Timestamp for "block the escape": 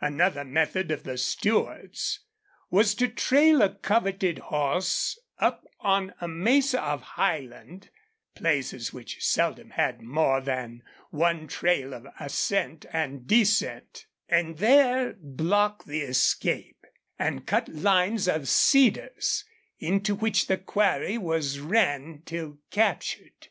15.20-16.86